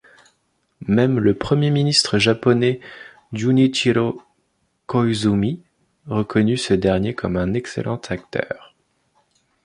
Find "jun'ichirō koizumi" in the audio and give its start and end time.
3.33-5.61